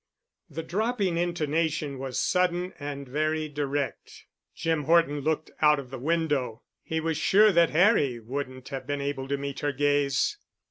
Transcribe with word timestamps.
The 0.49 0.63
dropping 0.63 1.15
intonation 1.19 1.99
was 1.99 2.17
sudden 2.17 2.73
and 2.79 3.07
very 3.07 3.47
direct. 3.47 4.25
Jim 4.55 4.85
Horton 4.85 5.19
looked 5.21 5.51
out 5.61 5.77
of 5.77 5.91
the 5.91 5.99
window. 5.99 6.63
He 6.81 6.99
was 6.99 7.17
sure 7.17 7.51
that 7.51 7.69
Harry 7.69 8.17
wouldn't 8.19 8.69
have 8.69 8.87
been 8.87 8.99
able 9.01 9.27
to 9.27 9.37
meet 9.37 9.59
her 9.59 9.71
gaze. 9.71 10.37